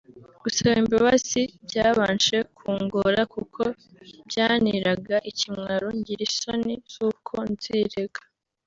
Gusaba 0.43 0.75
imbabazi 0.83 1.41
byabanje 1.67 2.37
kungora 2.57 3.21
kuko 3.33 3.61
byanteraga 4.29 5.15
ikimwaro 5.29 5.87
ngira 5.97 6.21
isoni 6.29 6.73
zuko 6.93 7.35
nzirega 7.51 8.21